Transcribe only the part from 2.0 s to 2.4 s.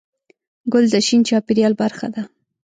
ده.